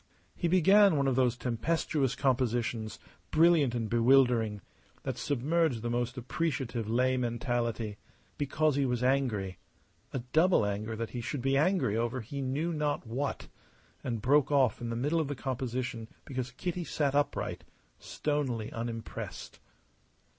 He 0.35 0.47
began 0.47 0.95
one 0.95 1.07
of 1.07 1.15
those 1.15 1.37
tempestuous 1.37 2.15
compositions, 2.15 2.97
brilliant 3.29 3.75
and 3.75 3.87
bewildering, 3.87 4.61
that 5.03 5.15
submerge 5.19 5.81
the 5.81 5.91
most 5.91 6.17
appreciative 6.17 6.89
lay 6.89 7.17
mentality 7.17 7.97
because 8.35 8.75
he 8.77 8.83
was 8.83 9.03
angry, 9.03 9.59
a 10.11 10.17
double 10.17 10.65
anger 10.65 10.95
that 10.95 11.11
he 11.11 11.21
should 11.21 11.43
be 11.43 11.55
angry 11.55 11.95
over 11.95 12.21
he 12.21 12.41
knew 12.41 12.73
not 12.73 13.05
what 13.05 13.47
and 14.03 14.23
broke 14.23 14.51
off 14.51 14.81
in 14.81 14.89
the 14.89 14.95
middle 14.95 15.19
of 15.21 15.27
the 15.27 15.35
composition 15.35 16.07
because 16.25 16.49
Kitty 16.49 16.83
sat 16.83 17.13
upright, 17.13 17.63
stonily 17.99 18.71
unimpressed. 18.71 19.59